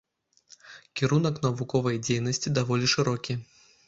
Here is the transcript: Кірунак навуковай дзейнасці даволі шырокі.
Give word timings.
Кірунак 1.01 1.35
навуковай 1.45 1.99
дзейнасці 2.07 2.53
даволі 2.59 2.89
шырокі. 2.95 3.37